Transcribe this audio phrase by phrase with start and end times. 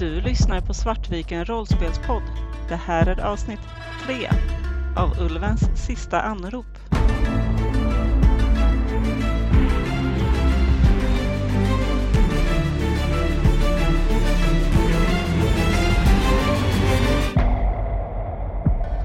[0.00, 2.22] Du lyssnar på Svartviken rollspelspodd.
[2.68, 3.60] Det här är avsnitt
[4.06, 4.28] 3
[4.96, 6.66] av Ulvens sista anrop.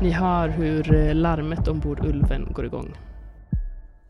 [0.02, 2.94] Ni hör hur eh, larmet ombord Ulven går igång.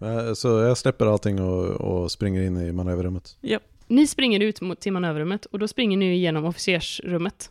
[0.01, 3.37] Eh, Så jag släpper allting och, och springer in i manöverrummet.
[3.87, 7.49] Ni springer ut mot till manöverrummet och då springer ni igenom officersrummet.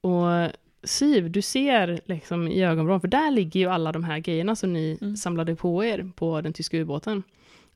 [0.00, 0.26] Och
[0.84, 4.72] Siv, du ser liksom i ögonvrån, för där ligger ju alla de här grejerna som
[4.72, 5.16] ni Mm.
[5.16, 7.22] samlade på er på den tyska ubåten.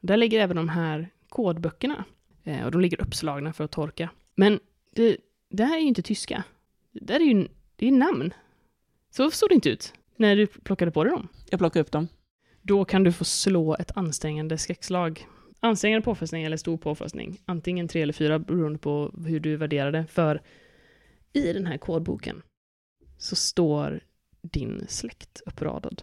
[0.01, 2.05] Där ligger även de här kodböckerna.
[2.45, 4.09] Eh, och de ligger uppslagna för att torka.
[4.35, 4.61] Men
[4.95, 5.17] det,
[5.51, 6.43] det här är ju inte tyska.
[6.93, 8.35] Det är ju det är namn.
[9.11, 11.29] Så såg det inte ut när du plockade på dig dem.
[11.51, 12.09] Jag plockar upp dem.
[12.63, 15.27] Då kan du få slå ett ansträngande skräckslag.
[15.67, 17.41] Ansträngande påfrestning eller stor påfrestning.
[17.45, 20.07] Antingen tre eller fyra beroende på hur du värderar det.
[20.07, 20.43] För
[21.33, 22.43] i den här kodboken
[23.19, 24.01] så står
[24.43, 26.03] din släkt uppradad.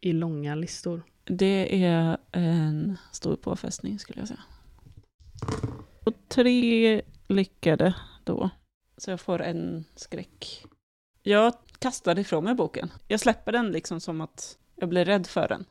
[0.00, 1.02] I långa listor.
[1.24, 4.42] Det är en stor påfrestning skulle jag säga.
[6.06, 7.94] Och tre lyckade
[8.24, 8.50] då.
[8.96, 10.64] Så jag får en skräck.
[11.22, 12.92] Jag kastar ifrån mig boken.
[13.08, 15.64] Jag släpper den liksom som att jag blir rädd för den.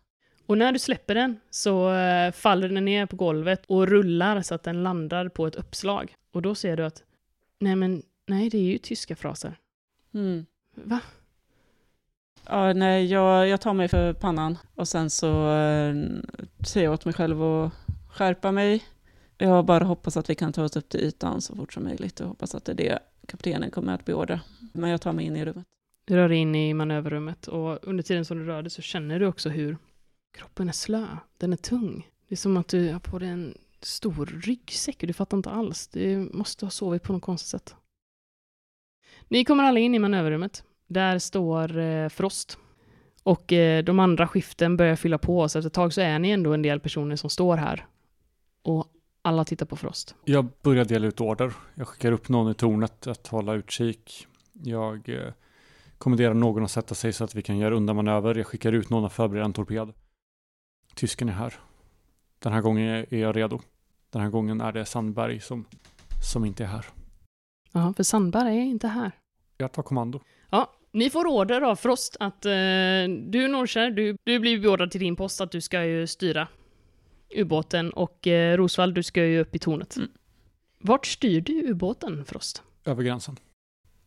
[0.49, 4.55] Och när du släpper den så eh, faller den ner på golvet och rullar så
[4.55, 6.15] att den landar på ett uppslag.
[6.31, 7.03] Och då ser du att
[7.59, 9.59] nej men nej det är ju tyska fraser.
[10.13, 10.45] Mm.
[10.73, 10.99] Va?
[12.45, 15.95] Ja, nej, jag, jag tar mig för pannan och sen så eh,
[16.65, 17.71] säger jag åt mig själv att
[18.09, 18.83] skärpa mig.
[19.37, 22.19] Jag bara hoppas att vi kan ta oss upp till ytan så fort som möjligt
[22.19, 24.39] och hoppas att det är det kaptenen kommer att beordra.
[24.73, 25.65] Men jag tar mig in i rummet.
[26.05, 29.19] Du rör dig in i manöverrummet och under tiden som du rör dig så känner
[29.19, 29.77] du också hur
[30.37, 31.07] kroppen är slö.
[31.37, 32.09] Den är tung.
[32.27, 35.49] Det är som att du har på dig en stor ryggsäck och du fattar inte
[35.49, 35.87] alls.
[35.87, 37.75] Du måste ha sovit på något konstigt sätt.
[39.27, 40.63] Ni kommer alla in i manöverrummet.
[40.87, 42.57] Där står eh, Frost.
[43.23, 46.29] Och eh, de andra skiften börjar fylla på, så efter ett tag så är ni
[46.29, 47.85] ändå en del personer som står här.
[48.61, 48.87] Och
[49.21, 50.15] alla tittar på Frost.
[50.25, 51.53] Jag börjar dela ut order.
[51.75, 54.27] Jag skickar upp någon i tornet att hålla utkik.
[54.53, 55.33] Jag eh,
[55.97, 58.35] kommenderar någon att sätta sig så att vi kan göra undanmanöver.
[58.35, 59.93] Jag skickar ut någon att förbereda en torped.
[60.99, 61.53] Tysken är här.
[62.39, 63.59] Den här gången är jag redo.
[64.09, 65.65] Den här gången är det Sandberg som,
[66.23, 66.85] som inte är här.
[67.71, 69.11] Ja, för Sandberg är inte här.
[69.57, 70.21] Jag tar kommando.
[70.49, 72.51] Ja, ni får order av Frost att eh,
[73.27, 76.47] du Norskär, du, du blir beordrad till din post att du ska ju styra
[77.35, 79.97] ubåten och eh, Rosvall, du ska ju upp i tornet.
[79.97, 80.09] Mm.
[80.79, 82.63] Vart styr du ubåten, Frost?
[82.85, 83.37] Över gränsen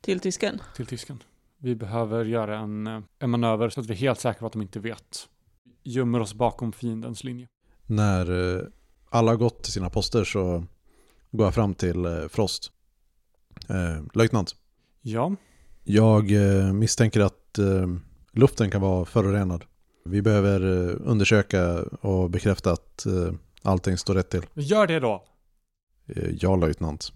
[0.00, 0.62] Till tysken.
[0.76, 1.22] till tysken.
[1.58, 4.52] Vi behöver göra en, eh, en manöver så att vi är helt säkra på att
[4.52, 5.28] de inte vet.
[5.84, 7.48] Gömmer oss bakom fiendens linje.
[7.86, 8.62] När eh,
[9.10, 10.64] alla har gått till sina poster så
[11.30, 12.72] går jag fram till eh, Frost.
[13.68, 14.56] Eh, löjtnant,
[15.02, 15.36] Ja,
[15.84, 17.58] jag eh, misstänker att
[18.32, 19.64] luften kan vara förorenad.
[20.04, 23.06] Vi behöver eh, undersöka och bekräfta att
[23.62, 24.42] allting står rätt till.
[24.54, 25.24] gör det då.
[26.40, 27.12] Ja, löjtnant.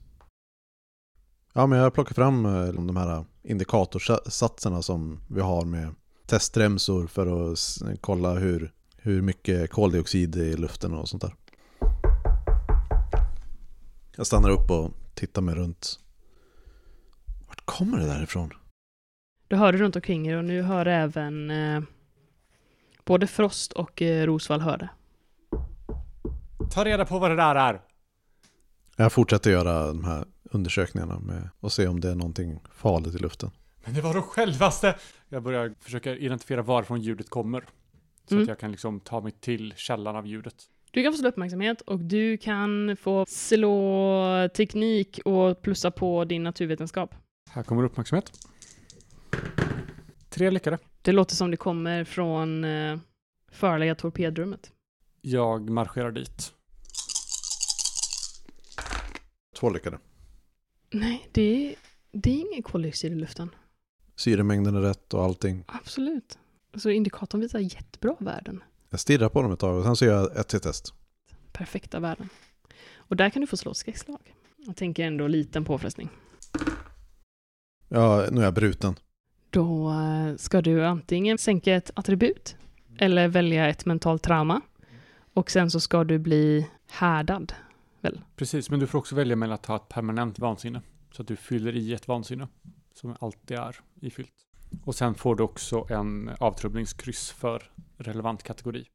[1.52, 2.42] Ja, men jag plockar fram
[2.86, 5.94] de här indikatorsatserna som vi har med
[6.26, 7.58] testremsor för att
[8.00, 11.34] kolla hur, hur mycket koldioxid det är i luften och sånt där.
[14.16, 16.00] Jag stannar upp och tittar mig runt.
[17.46, 18.50] Vart kommer det där ifrån?
[19.48, 21.82] Du hör det runt omkring er och nu hör även eh,
[23.04, 24.88] både Frost och eh, Rosvall hör det.
[26.70, 27.80] Ta reda på vad det där är.
[28.96, 33.18] Jag fortsätter göra de här undersökningarna med och se om det är någonting farligt i
[33.18, 33.50] luften.
[33.86, 34.94] Men det var de självaste!
[35.28, 37.64] Jag börjar försöka identifiera varifrån ljudet kommer.
[38.28, 38.42] Så Mm.
[38.42, 40.54] att jag kan liksom ta mig till källan av ljudet.
[40.90, 46.42] Du kan få slå uppmärksamhet och du kan få slå teknik och plussa på din
[46.42, 47.14] naturvetenskap.
[47.50, 48.32] Här kommer uppmärksamhet.
[50.28, 50.78] Tre lyckade.
[51.02, 52.98] Det låter som det kommer från eh,
[53.52, 54.72] farliga torpedrummet.
[55.20, 56.52] Jag marscherar dit.
[59.56, 59.98] Två lyckade.
[60.90, 61.74] Nej, det är,
[62.12, 63.50] det är ingen koldioxid i luften.
[64.16, 65.64] Syremängden är rätt och allting.
[65.66, 66.38] Absolut.
[66.74, 68.62] Så indikatorn visar jättebra värden.
[68.90, 70.94] Jag stirrar på dem ett tag och sen så gör jag ett till test.
[71.52, 72.28] Perfekta värden.
[72.96, 74.34] Och där kan du få slå ett skräckslag.
[74.56, 76.08] Jag tänker ändå liten påfrestning.
[77.88, 78.94] Ja, nu är jag bruten.
[79.50, 82.56] Då eh, ska du antingen sänka ett attribut
[82.98, 84.60] eller välja ett mentalt trauma.
[85.34, 87.52] Och sen så ska du bli härdad.
[88.36, 90.82] Precis, men du får också välja mellan att ha ett permanent vansinne.
[91.12, 92.48] Så att du fyller i ett vansinne.
[92.96, 94.32] Som alltid är ifyllt.
[94.84, 98.86] Och sen får du också en avtrubblingskryss för relevant kategori.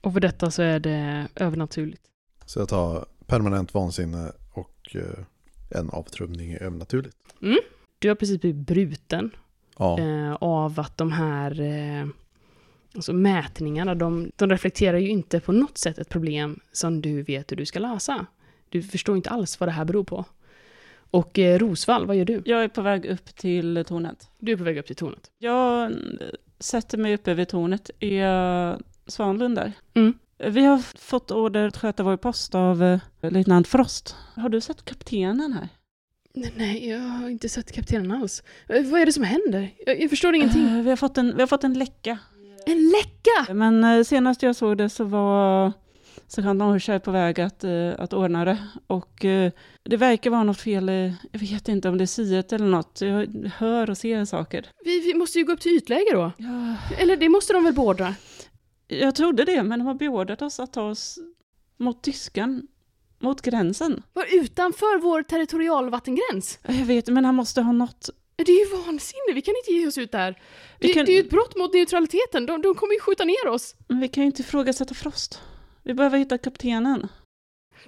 [0.00, 2.02] Och för detta så är det övernaturligt.
[2.44, 5.24] Så jag tar permanent vansinne och eh,
[5.80, 7.16] en avtrubbning är övernaturligt.
[7.98, 9.30] Du har precis blivit bruten
[9.78, 12.06] Ja, eh, av att de här eh,
[12.94, 17.52] alltså mätningarna, de, de reflekterar ju inte på något sätt ett problem som du vet
[17.52, 18.26] hur du ska lösa.
[18.68, 20.24] Du förstår inte alls vad det här beror på.
[21.10, 22.42] Och eh, Rosvall, vad gör du?
[22.44, 24.28] Jag är på väg upp till tornet.
[24.38, 25.30] Du är på väg upp till tornet.
[25.38, 25.96] Jag eh,
[26.60, 27.90] sätter mig uppe vid tornet.
[28.00, 29.72] Är Svanlund där?
[29.94, 30.14] Mm.
[30.38, 34.16] Vi har fått order att sköta vår post av eh, löjtnant Frost.
[34.36, 35.68] Har du sett kaptenen här?
[36.56, 38.42] Nej, jag har inte sett kaptenen alls.
[38.68, 39.70] Eh, Vad är det som händer?
[39.86, 40.62] Jag, jag förstår ingenting.
[40.68, 42.18] Eh, Vi har fått en, vi har fått en läcka.
[42.66, 43.54] En läcka!
[43.54, 45.72] Men eh, senast jag såg det så var
[46.32, 48.58] sergeant Norrskär på väg att, eh, att ordna det.
[48.86, 50.88] Och eh, det verkar vara något fel,
[51.32, 53.00] jag vet inte om det är siet eller något.
[53.00, 54.66] Jag hör och ser saker.
[54.84, 56.32] Vi, vi måste ju gå upp till ytläge då.
[56.38, 58.14] Ja, Eller det måste de väl beordra?
[58.88, 61.18] jag trodde det, men de har beordrat oss att ta oss
[61.76, 62.62] mot tyskan,
[63.18, 64.02] mot gränsen.
[64.12, 66.58] Var utanför vår territorialvattengräns?
[66.66, 68.10] Jag vet, men han måste ha något.
[68.36, 70.42] Det är ju vansinne, vi kan inte ge oss ut där.
[70.78, 73.46] Det, kan- det är ju ett brott mot neutraliteten, de, de kommer ju skjuta ner
[73.48, 73.74] oss.
[73.88, 75.40] Men vi kan ju inte ifrågasätta Frost.
[75.90, 77.08] Vi behöver hitta kaptenen.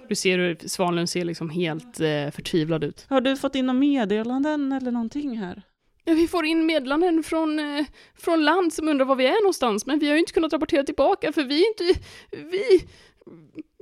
[0.09, 3.05] Du ser hur Svanlund ser liksom helt eh, förtvivlad ut.
[3.09, 5.61] Har du fått in några meddelanden eller någonting här?
[6.03, 7.85] Ja, vi får in meddelanden från, eh,
[8.15, 10.83] från land som undrar var vi är någonstans, men vi har ju inte kunnat rapportera
[10.83, 11.99] tillbaka för vi är inte...
[12.31, 12.87] Vi...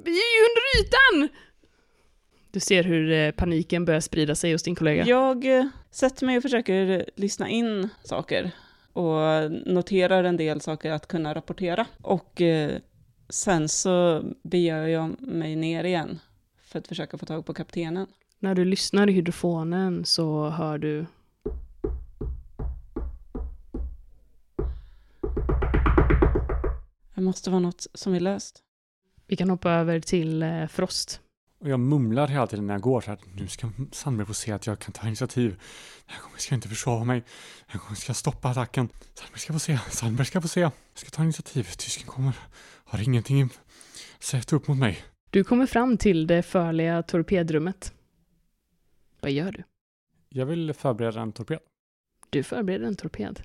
[0.03, 1.37] Vi är ju under ytan!
[2.51, 5.05] Du ser hur eh, paniken börjar sprida sig hos din kollega.
[5.05, 8.51] Jag eh, sätter mig och försöker lyssna in saker
[8.93, 11.85] och noterar en del saker att kunna rapportera.
[12.01, 12.77] Och eh,
[13.31, 16.19] sen så beger jag mig ner igen
[16.61, 18.07] för att försöka få tag på kaptenen.
[18.39, 21.05] När du lyssnar i hydrofonen så hör du...
[27.15, 28.63] Det måste vara något som är löst.
[29.27, 31.21] Vi kan hoppa över till eh, Frost.
[31.61, 33.19] Och jag mumlar hela tiden när jag går så här.
[33.35, 35.49] Nu ska Sandberg få se att jag kan ta initiativ.
[35.49, 37.19] Den här gången ska jag inte försova mig.
[37.19, 38.89] Den här gången ska jag stoppa attacken.
[39.13, 39.79] Sandberg ska få se.
[39.89, 40.59] Sandberg ska få se.
[40.59, 41.63] Jag ska ta initiativ.
[41.63, 42.33] Tysken kommer.
[42.83, 43.49] Har ingenting
[44.19, 45.03] sett upp mot mig.
[45.29, 47.93] Du kommer fram till det förliga torpedrummet.
[49.19, 49.63] Vad gör du?
[50.29, 51.59] Jag vill förbereda en torped.
[52.29, 53.41] Du förbereder en torped.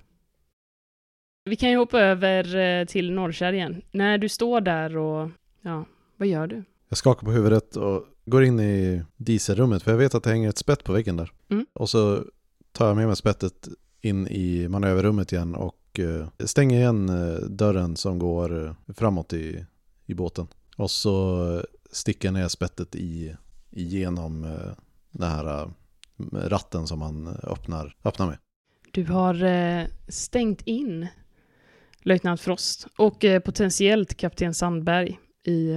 [1.44, 3.82] Vi kan ju hoppa över eh, till Norrkärr igen.
[3.90, 5.30] När du står där och...
[5.60, 5.84] Ja,
[6.16, 6.64] vad gör du?
[6.88, 10.48] Jag skakar på huvudet och går in i dieselrummet för jag vet att det hänger
[10.48, 11.32] ett spett på väggen där.
[11.48, 11.66] Mm.
[11.72, 12.24] Och så
[12.72, 13.68] tar jag med mig spettet
[14.00, 19.64] in i manöverrummet igen och eh, stänger igen eh, dörren som går eh, framåt i,
[20.06, 20.46] i båten.
[20.76, 23.36] Och så sticker jag ner spettet i,
[23.70, 24.72] igenom eh,
[25.10, 25.70] den här
[26.32, 28.38] ratten som man öppnar, öppnar med.
[28.92, 29.36] Du har
[30.08, 31.06] stängt in
[32.00, 35.72] löjtnant Frost och potentiellt kapten Sandberg i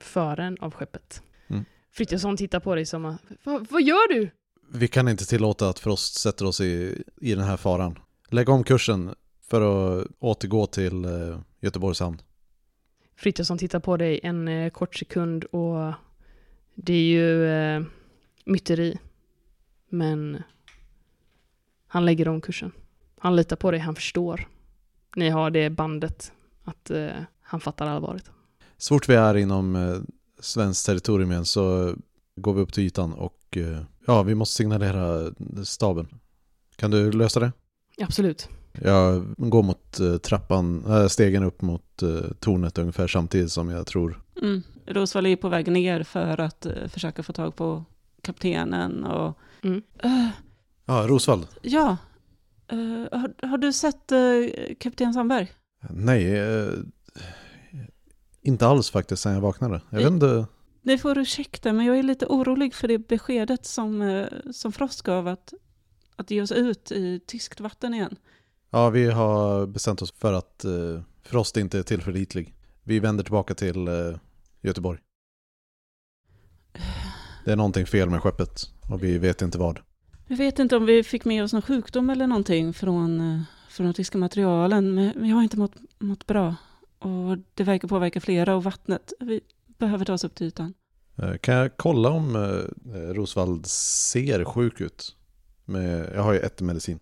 [0.00, 1.22] fören av skeppet.
[1.48, 1.64] Mm.
[1.92, 4.30] Frithiofsson tittar på dig som att, "Va- vad gör du?
[4.72, 7.98] Vi kan inte tillåta att Frost sätter oss i, i den här faran.
[8.28, 9.60] Lägg om kursen för
[10.00, 12.20] att återgå till eh, Göteborgs hamn.
[13.16, 15.92] Frithiofsson tittar på dig en eh, kort sekund och
[16.74, 17.82] det är ju eh,
[18.44, 18.98] myteri.
[19.88, 20.42] Men
[21.86, 22.72] han lägger om kursen.
[23.18, 24.48] Han litar på dig, han förstår.
[25.16, 26.32] Ni har det bandet
[26.64, 27.08] att eh,
[27.40, 28.30] han fattar allvaret.
[28.78, 29.96] Så fort vi är inom eh,
[30.40, 31.94] svenskt territorium igen så
[32.36, 35.32] går vi upp till ytan och eh, ja, vi måste signalera
[35.64, 36.08] staben.
[36.76, 37.52] Kan du lösa det?
[38.00, 38.48] Absolut.
[38.82, 42.08] Jag går mot eh, trappan, äh, stegen upp mot eh,
[42.40, 44.22] tornet ungefär samtidigt som jag tror.
[44.42, 44.62] Mm.
[44.86, 47.84] Rosvall är på väg ner för att eh, försöka få tag på
[48.22, 49.38] kaptenen och...
[49.62, 49.82] Mm.
[50.02, 50.28] Eh,
[50.86, 51.46] Ja, Rosvall.
[51.62, 51.96] ja.
[52.68, 54.18] Eh, har, har du sett eh,
[54.80, 55.52] kapten Sandberg?
[55.90, 56.24] Nej,
[58.44, 59.80] inte alls faktiskt sen jag vaknade.
[59.90, 60.46] Jag vet inte.
[60.82, 65.02] Ni får ursäkta, men jag är lite orolig för det beskedet som, eh, som Frost
[65.02, 65.54] gav att,
[66.16, 68.16] att ge oss ut i tyskt vatten igen.
[68.70, 72.54] Ja, vi har bestämt oss för att eh, Frost inte är tillförlitlig.
[72.82, 73.94] Vi vänder tillbaka till eh,
[74.62, 74.98] Göteborg.
[77.44, 79.80] Det är någonting fel med skeppet och vi vet inte vad.
[80.26, 83.86] Jag vet inte om vi fick med oss någon sjukdom eller någonting från, eh, från
[83.86, 86.54] de tyska materialen, men jag har inte mått, mått bra.
[87.04, 89.12] Och det verkar påverka flera och vattnet.
[89.20, 89.40] Vi
[89.78, 90.74] behöver ta oss upp till ytan.
[91.22, 95.16] Eh, Kan jag kolla om eh, Rosvald ser sjuk ut?
[95.64, 96.98] Med, jag har ju ett medicin.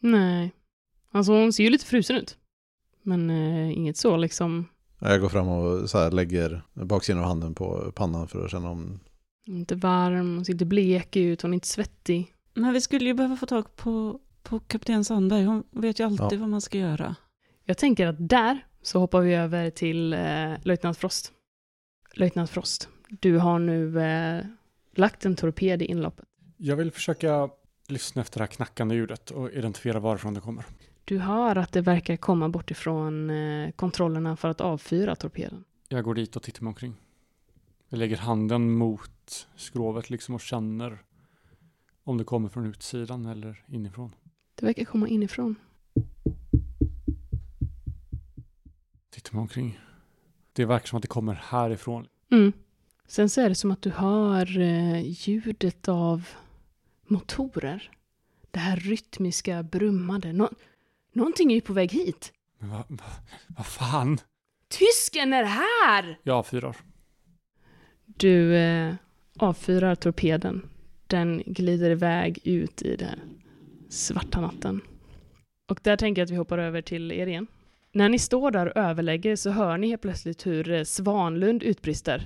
[0.00, 0.52] Nej.
[1.12, 2.36] Alltså hon ser ju lite frusen ut.
[3.02, 4.68] Men eh, inget så liksom,
[5.00, 8.70] Jag går fram och så här lägger baksidan av handen på pannan för att känna
[8.70, 9.00] om...
[9.46, 12.34] inte varm, hon ser inte blek ut, hon är inte svettig.
[12.54, 15.44] Men vi skulle ju behöva få tag på, på kapten Sandberg.
[15.44, 16.40] Hon vet ju alltid Ja.
[16.40, 17.14] vad man ska göra.
[17.68, 21.32] Jag tänker att där så hoppar vi över till eh, löjtnant Frost.
[22.14, 24.44] Löjtnant Frost, du har nu eh,
[24.94, 26.26] lagt en torped i inloppet.
[26.56, 27.50] Jag vill försöka
[27.88, 30.64] lyssna efter det här knackande ljudet och identifiera varifrån det kommer.
[31.04, 35.64] Du hör att det verkar komma bort ifrån eh, kontrollerna för att avfyra torpeden.
[35.88, 36.94] Jag går dit och tittar mig omkring.
[37.88, 40.98] Jag lägger handen mot skrovet liksom och känner
[42.04, 44.12] om det kommer från utsidan eller inifrån.
[44.54, 45.56] Det verkar komma inifrån.
[49.26, 49.78] Tittar mig omkring.
[50.52, 52.06] Det verkar som att det kommer härifrån.
[52.32, 52.52] Mm.
[53.06, 56.28] Sen så är det som att du hör eh, ljudet av
[57.06, 57.90] motorer.
[58.50, 60.32] Det här rytmiska brummande.
[60.32, 60.50] Nå-
[61.12, 62.32] Någonting är ju på väg hit.
[62.58, 63.04] Men vad va,
[63.46, 64.18] vad fan?
[64.68, 66.18] Tysken är här!
[66.22, 66.76] Jag avfyrar.
[68.04, 68.94] Du eh,
[69.38, 70.68] avfyrar torpeden.
[71.06, 73.20] Den glider iväg ut i den
[73.88, 74.80] svarta natten.
[75.68, 77.46] Och där tänker jag att vi hoppar över till er igen.
[77.96, 82.18] När ni står där och överlägger så hör ni helt plötsligt hur eh, Svanlund utbrister.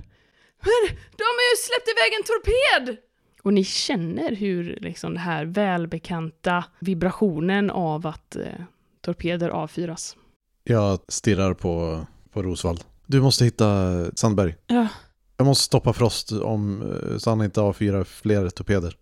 [0.61, 2.97] Men de har ju släppt iväg en torped!
[3.43, 8.43] Och ni känner hur liksom det här välbekanta vibrationen av att eh,
[9.01, 10.15] torpeder avfyras.
[10.63, 12.83] Jag stirrar på, på Rosvald.
[13.05, 14.55] Du måste hitta Sandberg.
[14.67, 14.87] Ja,
[15.37, 18.97] Jag måste stoppa Frost om, eh, så han inte avfyrar fler torpeder.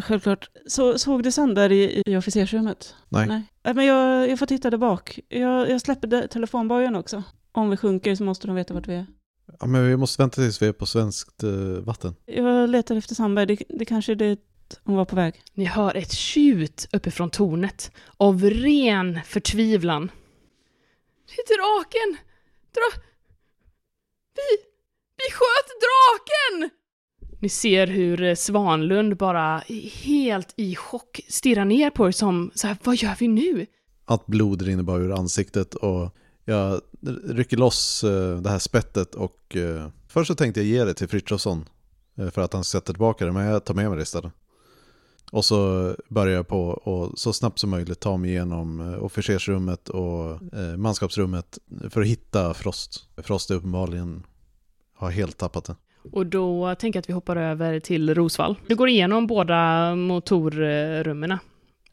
[0.00, 0.50] Självklart.
[0.66, 2.94] Så, såg du Sandberg i, i officersrummet?
[3.08, 3.26] Nej.
[3.26, 3.42] Nej.
[3.62, 5.20] Nej, men jag, jag får titta där bak.
[5.28, 7.22] Jag, jag släpper telefonbojen också.
[7.52, 9.06] Om vi sjunker så måste de veta vart vi är.
[9.60, 11.50] Ja, men vi måste vänta tills vi är på svenskt eh,
[11.84, 12.14] vatten.
[12.26, 13.46] Jag letar efter Sandberg.
[13.46, 14.40] Det, det kanske är dit
[14.84, 15.42] hon var på väg.
[15.54, 20.10] Ni hör ett tjut uppifrån tornet av ren förtvivlan.
[21.26, 22.24] Det är draken!
[22.74, 23.02] Dra...
[24.34, 24.66] Vi...
[25.16, 26.70] Vi sköt draken!
[27.42, 29.62] Ni ser hur eh, Svanlund bara
[30.02, 33.66] helt i chock stirrar ner på er som så här, vad gör vi nu?
[34.04, 36.80] Allt blod rinner bara ur ansiktet och jag
[37.28, 41.08] rycker loss eh, det här spettet och eh, först så tänkte jag ge det till
[41.08, 41.68] Frithiofsson
[42.16, 44.32] för att han sätter tillbaka det, men jag tar med mig det istället.
[45.32, 50.40] Och så börjar jag på och så snabbt som möjligt ta mig igenom officersrummet och
[50.76, 51.58] manskapsrummet
[51.90, 53.08] för att hitta Frost.
[53.16, 54.26] Frost är uppenbarligen
[54.94, 55.76] har helt tappat det.
[56.12, 58.56] Och då tänker jag att vi hoppar över till Rosvall.
[58.66, 61.38] Du går igenom båda motorrummen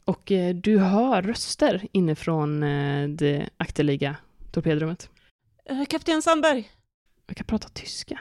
[0.04, 4.16] och eh, du hör röster inifrån eh, det akterliga
[4.52, 5.10] torpedrummet.
[5.64, 6.70] Eh, Kapten Sandberg!
[7.26, 8.20] Jag kan prata tyska.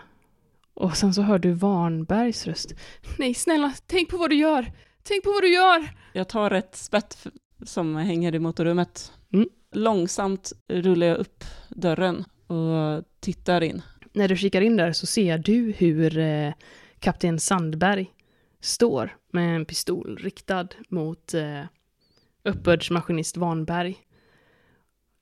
[0.74, 2.74] Och sen så hör du Varnbergs röst.
[3.18, 4.72] Nej, snälla, tänk på vad du gör!
[5.04, 5.90] Tänk på vad du gör!
[6.14, 7.28] Jag tar ett spett
[7.66, 9.12] som hänger i motorrummet.
[9.34, 9.50] Mm.
[9.72, 13.82] Långsamt rullar jag upp dörren och tittar in.
[14.20, 16.54] När du kikar in där så ser du hur eh,
[17.00, 18.14] kapten Sandberg
[18.62, 21.64] står med en pistol riktad mot eh,
[22.44, 23.98] uppbördsmaskinist Vanberg.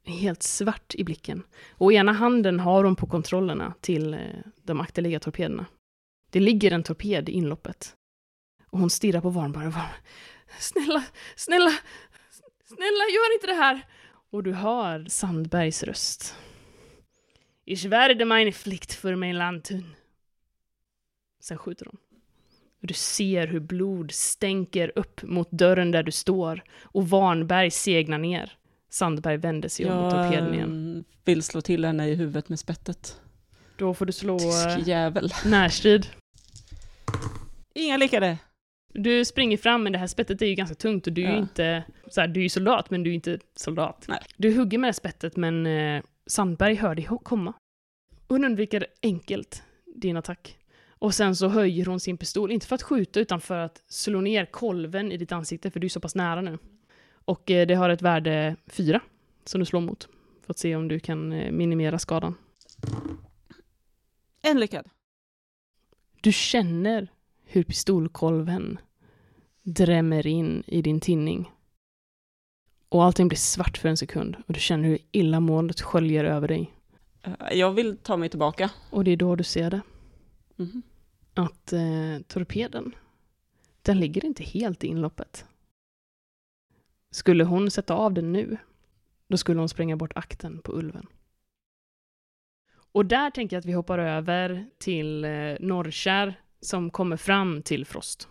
[0.04, 1.44] Helt svart i blicken.
[1.72, 4.20] Och ena handen har hon på kontrollerna till eh,
[4.64, 5.66] de akterliga torpederna.
[6.32, 7.96] Det ligger en torped i inloppet.
[8.70, 9.92] Och hon stirrar på Vanberg och bara
[10.60, 11.04] Snälla,
[11.36, 11.72] snälla,
[12.66, 13.82] snälla gör inte det här!
[14.30, 16.36] Och du hör Sandbergs röst.
[17.70, 19.96] Ich werde meine Pflicht für mein Land tun.
[21.40, 21.98] Sen skjuter de.
[22.82, 28.18] Och du ser hur blod stänker upp mot dörren där du står och Varnberg segnar
[28.18, 28.58] ner.
[28.90, 30.70] Sandberg vänder sig om mot Jag torpeden igen.
[30.70, 33.22] mm, vill slå till henne i huvudet med spettet.
[33.78, 35.32] Då får du slå eh, Tysk jävel.
[35.46, 36.08] närstrid.
[37.76, 38.38] Inga lyckade.
[38.94, 41.34] Du springer fram, men det här spettet är ju ganska tungt och du är ju
[41.34, 41.40] Ja.
[41.40, 41.84] inte...
[42.12, 44.06] Så här, du är ju soldat, men du är inte soldat.
[44.08, 44.20] Nej.
[44.38, 47.54] Du hugger med det här spettet, men eh, Sandberg hör dig komma.
[48.28, 49.64] Hon undviker enkelt
[49.96, 50.58] din attack.
[51.00, 54.22] Och sen så höjer hon sin pistol, inte för att skjuta, utan för att slå
[54.22, 56.58] ner kolven i ditt ansikte, för du är så pass nära nu.
[57.10, 59.02] Och eh, det har ett värde 4,
[59.46, 60.10] som du slår mot.
[60.46, 62.36] För att se om du kan eh, minimera skadan.
[64.42, 64.90] En lyckad.
[66.22, 67.08] Du känner
[67.46, 68.80] hur pistolkolven
[69.64, 71.52] drämmer in i din tinning.
[72.90, 76.74] Och allting blir svart för en sekund och du känner hur illamåendet sköljer över dig.
[77.24, 78.72] Eh, Jag vill ta mig tillbaka.
[78.90, 79.82] Och det är då du ser det.
[80.56, 80.82] Mhm.
[81.34, 82.96] Att eh, torpeden,
[83.82, 85.46] den ligger inte helt i inloppet.
[87.12, 88.58] Skulle hon sätta av den nu,
[89.28, 91.06] då skulle hon spränga bort akten på ulven.
[92.92, 97.86] Och där tänker jag att vi hoppar över till eh, Norrkär som kommer fram till
[97.86, 98.28] Frost.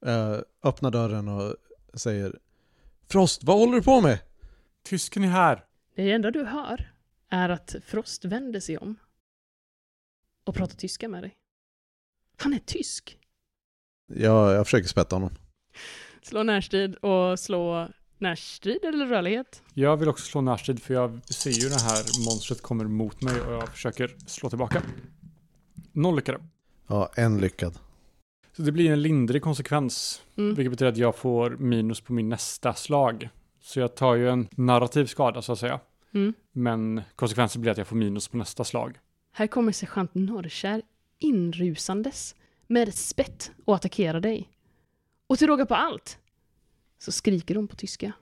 [0.00, 1.56] Jag öppnar dörren och
[1.94, 2.38] säger
[3.08, 4.18] Frost, vad håller du på med?
[4.84, 5.64] Tysken är här.
[5.96, 6.92] Det enda du hör
[7.30, 8.96] är att Frost vänder sig om
[10.44, 11.34] och pratar tyska med dig.
[12.36, 13.18] Han är tysk.
[14.06, 15.30] Jag, jag försöker spätta honom.
[16.22, 19.62] Slå närstrid och slå närstrid eller rörlighet.
[19.74, 23.40] Jag vill också slå närstrid för jag ser ju det här monstret kommer mot mig
[23.40, 24.82] och jag försöker slå tillbaka.
[25.92, 26.38] Noll lyckade.
[26.86, 27.78] Ja, en lyckad.
[28.56, 30.54] Så det blir en lindrig konsekvens, Mm.
[30.54, 33.28] vilket betyder att jag får minus på min nästa slag.
[33.60, 35.80] Så jag tar ju en narrativ skada så att säga.
[36.14, 36.34] Mm.
[36.52, 38.98] Men konsekvensen blir att jag får minus på nästa slag.
[39.32, 40.82] Här kommer sergeant Norrkär
[41.18, 42.34] inrusandes
[42.66, 44.48] med ett spett och attackerar dig.
[45.26, 46.18] Och till råga på allt
[46.98, 48.12] så skriker hon på tyska.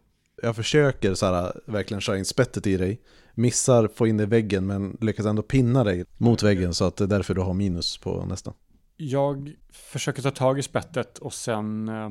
[0.43, 3.01] Jag försöker så här, verkligen köra in spettet i dig.
[3.35, 6.97] Missar få in det i väggen men lyckas ändå pinna dig mot väggen så att
[6.97, 8.53] det är därför du har minus på nästa.
[8.97, 12.11] Jag försöker ta tag i spettet och sen eh,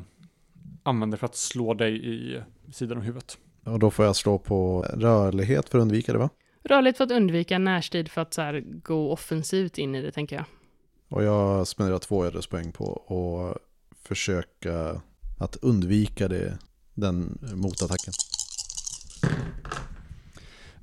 [0.84, 3.38] använder för att slå dig i sidan av huvudet.
[3.66, 6.30] Och då får jag slå på rörlighet för att undvika det va?
[6.64, 10.36] Rörligt för att undvika närstrid för att så här, gå offensivt in i det, tänker
[10.36, 10.46] jag.
[11.10, 13.58] Och jag spenderar två ödespoäng på att
[14.08, 15.02] försöka
[15.40, 16.58] att undvika det,
[16.94, 18.14] den motattacken.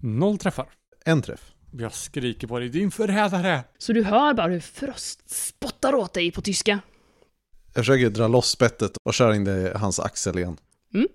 [0.01, 0.69] Noll träffar.
[1.05, 1.53] En träff.
[1.73, 3.65] Jag skriker på dig, din förrädare!
[3.79, 6.81] Så du hör bara hur Frost spottar åt dig på tyska.
[7.75, 10.57] Jag försöker dra loss spettet och köra in det i hans axel igen.
[10.95, 11.09] Mm.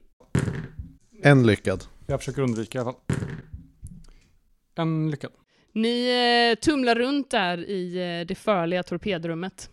[1.23, 1.83] En lyckad.
[2.07, 3.01] Jag försöker undvika i alla fall.
[4.75, 5.31] En lyckad.
[5.73, 6.07] Ni
[6.51, 9.69] eh, tumlar runt där i eh, det förliga torpedrummet.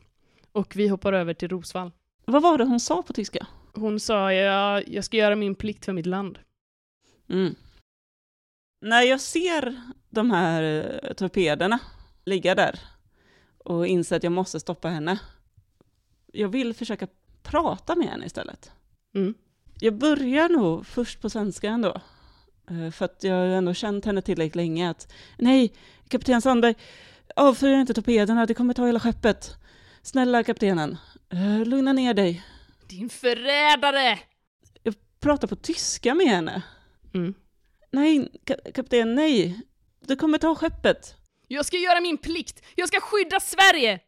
[0.53, 1.91] Och vi hoppar över till Rosvall.
[2.25, 3.47] Vad var det hon sa på tyska?
[3.75, 6.39] Hon sa, jag, jag ska göra min plikt för mitt land.
[7.31, 7.55] Mm.
[8.83, 10.63] När jag ser de här
[11.03, 11.79] eh, torpederna
[12.25, 12.81] ligga där
[13.59, 15.19] och inser att jag måste stoppa henne.
[16.33, 17.07] Jag vill försöka
[17.43, 18.71] prata med henne istället.
[19.15, 19.35] Mm.
[19.81, 22.01] Jag börjar nog först på svenska ändå.
[22.71, 25.73] Eh, För att jag har ändå känt henne tillräckligt länge att nej,
[26.09, 26.75] kapten Sandberg,
[27.37, 29.57] avfyra inte torpederna, det kommer ta hela skeppet.
[30.03, 30.97] Snälla kaptenen,
[31.33, 32.43] eh, lugna ner dig.
[32.89, 34.19] Din förrädare!
[35.21, 36.63] Prata på tyska med henne.
[37.15, 37.35] Mm.
[37.93, 39.61] Nej, ka- kapten, nej.
[40.01, 41.17] Det kommer ta skeppet.
[41.49, 42.63] Jag ska göra min plikt!
[42.75, 44.01] Jag ska skydda Sverige!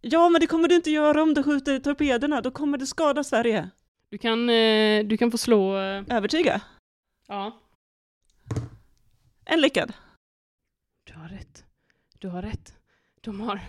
[0.00, 2.40] Ja, men det kommer du inte göra om du skjuter torpederna.
[2.40, 3.70] Då kommer du skada Sverige.
[4.10, 5.76] Du kan, eh, du kan få slå...
[5.78, 6.60] Eh, Övertyga.
[7.28, 7.60] ja.
[9.44, 9.92] En lyckad.
[11.04, 11.64] Du har rätt.
[12.18, 12.74] Du har rätt.
[13.20, 13.60] De har...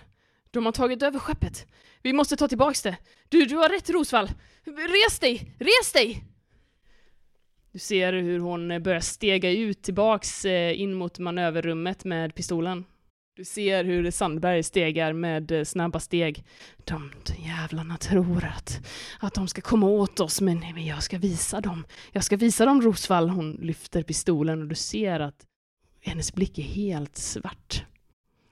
[0.50, 1.66] De har tagit över skeppet.
[2.02, 2.96] Vi måste ta tillbaks det.
[3.28, 4.30] Du, du har rätt Rosvall.
[4.64, 5.56] Res dig!
[5.58, 6.24] Res dig!
[7.72, 12.84] Du ser hur hon eh, börjar stega ut tillbaks eh, in mot manöverrummet med pistolen.
[13.36, 16.44] Du ser hur Sandberg stegar med eh, snabba steg.
[16.84, 18.86] De jävlarna tror att,
[19.20, 21.84] att de ska komma åt oss, men, nej, men jag ska visa dem.
[22.12, 23.28] Jag ska visa dem Rosvall.
[23.28, 25.46] Hon lyfter pistolen och du ser att
[26.00, 27.84] hennes blick är helt svart.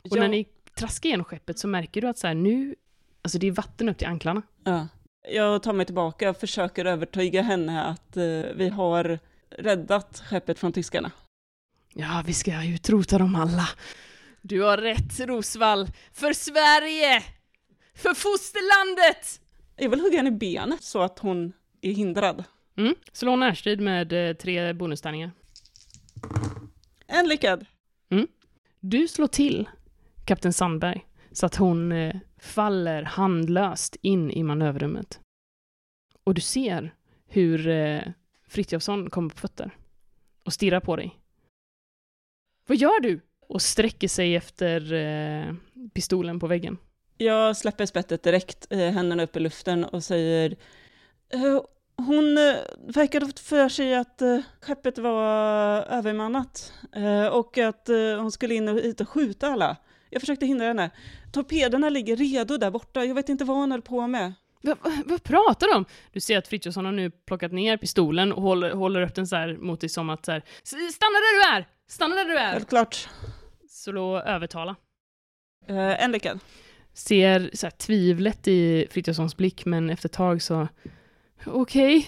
[0.02, 0.20] Och Ja.
[0.20, 2.74] när ni traskar genom skeppet så märker du att så här, nu,
[3.22, 4.42] alltså det är vatten upp till anklarna.
[4.64, 4.88] Ja.
[5.28, 8.22] Jag tar mig tillbaka och försöker övertyga henne att eh,
[8.54, 9.18] vi har
[9.50, 11.10] räddat skeppet från tyskarna.
[11.94, 13.68] Ja, vi ska utrota dem alla.
[14.42, 15.88] Du har rätt, Rosvall.
[16.12, 17.22] För Sverige!
[17.94, 19.40] För fosterlandet!
[19.76, 22.44] Jag vill hugga henne i benet så att hon är hindrad.
[22.76, 22.94] Mm.
[23.12, 25.30] Slå närstrid med eh, tre bonustärningar.
[27.06, 27.66] En lyckad.
[28.80, 29.68] Du slår till
[30.24, 35.20] kapten Sandberg så att hon eh, faller handlöst in i manöverrummet.
[36.24, 36.94] Och du ser
[37.26, 38.02] hur eh,
[38.48, 39.76] Frithiofsson kommer på fötter
[40.44, 41.20] och stirrar på dig.
[42.66, 43.20] Vad gör du?
[43.48, 45.54] Och sträcker sig efter eh,
[45.94, 46.78] pistolen på väggen.
[47.16, 50.56] Jag släpper spettet direkt, eh, händerna upp i luften och säger
[51.28, 51.60] eh,
[51.96, 57.88] hon eh, verkade ha för sig att eh, skeppet var eh, övermannat eh, och att
[57.88, 59.76] eh, hon skulle in och hit och skjuta alla.
[60.10, 60.90] Jag försökte hindra henne.
[61.32, 63.04] Torpederna ligger redo där borta.
[63.04, 64.32] Jag vet inte vad hon höll på med.
[64.62, 65.84] Vad, vad, vad pratar de om?
[66.12, 69.36] Du ser att Frithiofsson har nu plockat ner pistolen och håller, håller upp den så
[69.36, 71.68] här mot dig som att så här, "S- Stanna där du är!
[71.88, 72.52] Stanna där du är!
[72.52, 73.08] Helt klart.
[73.68, 74.76] Slå övertala.
[75.68, 76.38] Eh, en lyckad.
[76.92, 80.68] Ser så här, tvivlet i Frithiofssons blick, men efter ett tag så...
[81.46, 82.06] Okej.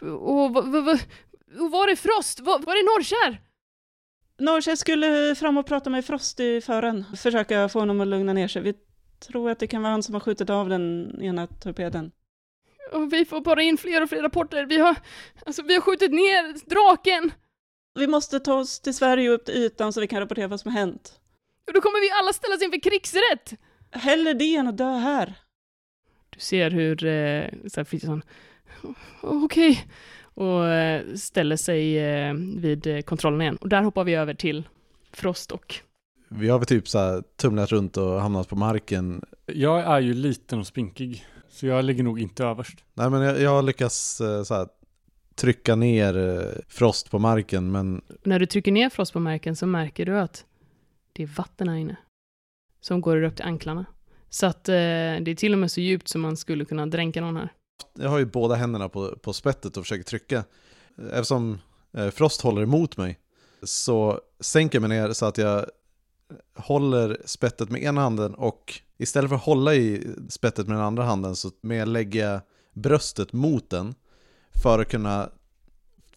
[0.00, 1.00] Och, vad- vad- vad-
[1.60, 2.40] och var är Frost?
[2.40, 3.40] Var, var är Norrkär?
[4.38, 7.04] Norrkär skulle fram och prata med Frost i fören.
[7.16, 8.62] Försöka få honom att lugna ner sig.
[8.62, 8.74] Vi
[9.28, 12.12] tror att det kan vara han som har skjutit av den ena torpeden.
[12.92, 14.66] Och vi får bara in fler och fler rapporter.
[14.66, 14.96] Vi har,
[15.46, 17.32] alltså, vi har skjutit ner draken.
[17.94, 20.60] Vi måste ta oss till Sverige och upp till ytan så vi kan rapportera vad
[20.60, 21.20] som har hänt.
[21.66, 23.60] Och då kommer vi alla ställas inför krigsrätt.
[23.90, 25.34] Hellre det än att dö här.
[26.30, 28.22] Du ser hur eh, här, Frithiofsson...
[30.36, 33.56] Och eh, ställer sig eh, vid eh, kontrollen igen.
[33.56, 34.68] Och där hoppar vi över till
[35.12, 35.74] Frost och...
[36.28, 39.24] Vi har väl typ så här tumlat runt och hamnat på marken.
[39.46, 41.26] Jag är ju liten och spinkig.
[41.48, 42.84] Så jag ligger nog inte överst.
[42.94, 44.68] Nej men jag, jag lyckas så här,
[45.34, 50.06] trycka ner Frost på marken men När du trycker ner Frost på marken så märker
[50.06, 50.44] du att
[51.12, 51.96] det är vatten här inne.
[52.80, 53.84] Som går upp till anklarna.
[54.28, 57.20] Så att eh, det är till och med så djupt som man skulle kunna dränka
[57.20, 57.52] någon här.
[57.98, 60.44] Jag har ju båda händerna på, på spettet och försöker trycka.
[61.12, 61.58] Eftersom
[61.96, 63.18] eh, Frost håller emot mig
[63.62, 65.66] så sänker jag mig ner så att jag
[66.54, 71.04] håller spettet med ena handen och istället för att hålla i spettet med den andra
[71.04, 72.40] handen så med jag
[72.72, 73.94] bröstet mot den
[74.62, 75.30] för att kunna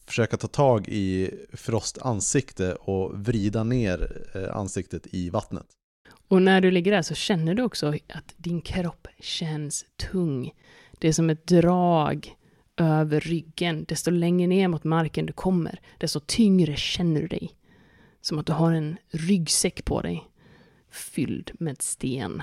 [0.05, 5.65] försöka ta tag i Frost ansikte och vrida ner eh, ansiktet i vattnet.
[6.27, 10.51] Och när du ligger där så känner du också att din kropp känns tung.
[10.99, 12.35] Det är som ett drag
[12.77, 13.85] över ryggen.
[13.87, 17.55] Desto längre ner mot marken du kommer, desto tyngre känner du dig.
[18.21, 20.29] Som att du har en ryggsäck på dig,
[20.89, 22.41] fylld med sten.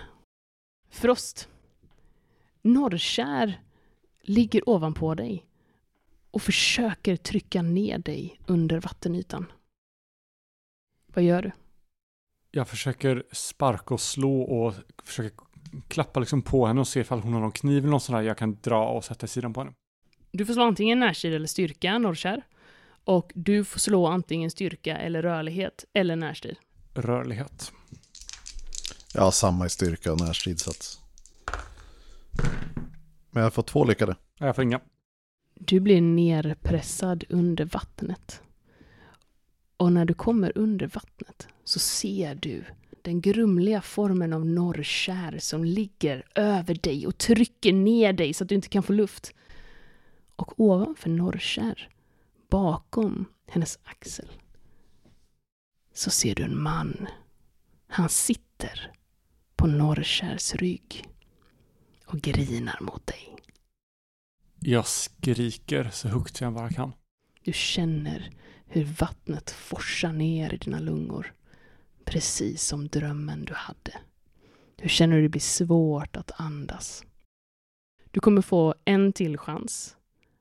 [0.91, 1.49] Frost.
[2.63, 3.61] Norrkär
[4.23, 5.47] ligger ovanpå dig
[6.31, 9.47] och försöker trycka ner dig under vattenytan.
[11.07, 11.51] Vad gör du?
[12.51, 15.46] Jag försöker sparka och slå och försöker
[15.89, 18.23] klappa liksom på henne och se ifall hon har någon kniv eller något sånt där
[18.23, 19.73] jag kan dra och sätta i sidan på henne.
[20.31, 22.43] Du får slå antingen närstrid eller styrka, norrkär.
[23.05, 26.57] Och du får slå antingen styrka eller rörlighet eller närstrid.
[26.95, 27.73] Rörlighet.
[29.15, 30.99] Har samma i styrka och närstrid så att...
[33.31, 34.17] Men jag har fått två lyckade.
[34.39, 34.81] Ja, Jag får inga.
[35.55, 38.43] Du blir nerpressad under vattnet.
[39.77, 42.65] Och när du kommer under vattnet så ser du
[43.07, 48.49] den grumliga formen av norrkär som ligger över dig och trycker ner dig så att
[48.49, 49.35] du inte kan få luft.
[50.37, 51.89] Och ovanför norrkär,
[52.51, 54.29] bakom hennes axel,
[55.95, 57.07] så ser du en man.
[57.89, 58.93] Han sitter
[59.57, 61.05] på norrkärs rygg
[62.07, 63.37] och grinar mot dig.
[64.61, 66.93] Jag skriker så högt jag bara kan.
[67.45, 68.31] Du känner
[68.67, 71.33] hur vattnet forsar ner i dina lungor.
[72.07, 73.99] Precis som drömmen du hade.
[74.77, 77.05] Du känner hur det blir svårt att andas.
[78.11, 79.97] Du kommer få en till chans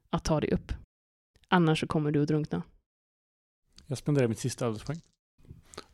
[0.10, 0.73] att ta dig upp.
[1.47, 2.63] Annars så kommer du att drunkna.
[3.88, 5.01] Jag spenderar mitt sista ödespoäng.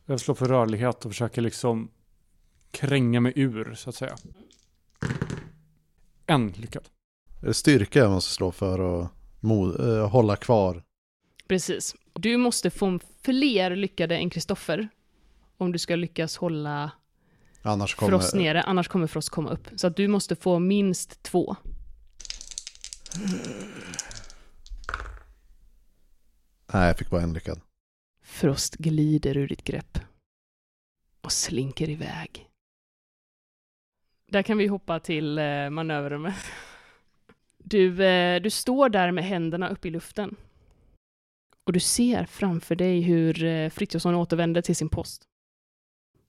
[0.06, 1.90] Jag slår för rörlighet och försöker liksom
[2.70, 4.16] kränga mig ur, så att säga.
[6.26, 6.88] En lyckad.
[7.42, 9.10] Är det styrka jag måste slå för att
[9.80, 10.82] eh, hålla kvar?
[11.46, 11.94] Precis.
[12.12, 14.88] Du måste få fler lyckade än Kristoffer
[15.62, 16.90] om du ska lyckas hålla
[17.62, 18.10] Annars kommer...
[18.10, 19.68] Frost nere, annars kommer Frost komma upp.
[19.76, 21.56] Så att du måste få minst två.
[26.72, 27.60] Nej, jag fick bara en lyckad.
[28.22, 29.98] Frost glider ur ditt grepp
[31.20, 32.48] och slinker iväg.
[34.28, 36.34] Där kan vi hoppa till eh, manöverrummet.
[37.58, 40.36] Du, eh, du står där med händerna upp i luften.
[41.64, 45.28] Och du ser framför dig hur eh, Frithiofsson återvänder till sin post.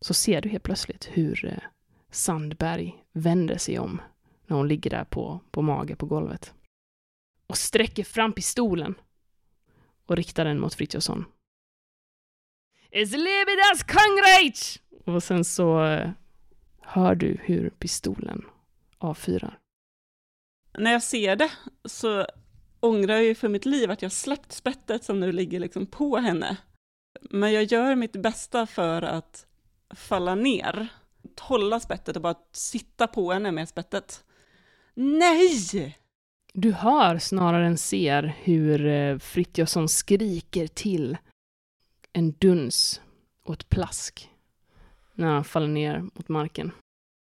[0.03, 1.63] Så ser du helt plötsligt hur eh,
[2.11, 4.01] Sandberg vänder sig om
[4.47, 6.53] när hon ligger där på, på mage på golvet.
[7.47, 8.95] Och sträcker fram pistolen
[10.05, 11.25] och riktar den mot Frithiofsson.
[12.91, 14.79] Es lebe das Kongreich!
[15.05, 16.09] Och sen så eh,
[16.81, 18.45] hör du hur pistolen
[18.97, 19.59] avfyrar.
[20.77, 21.51] När jag ser det
[21.85, 22.27] så
[22.79, 26.17] ångrar jag ju för mitt liv att jag släppt spettet som nu ligger liksom på
[26.17, 26.57] henne.
[27.21, 29.47] Men jag gör mitt bästa för att
[29.95, 30.87] falla ner,
[31.39, 34.23] hålla spettet och bara sitta på henne med spettet.
[34.93, 35.97] Nej!
[36.53, 41.17] Du hör snarare än ser hur eh, Frithiofsson skriker till
[42.13, 43.01] en duns
[43.43, 44.29] och ett plask
[45.13, 46.71] när han faller ner mot marken.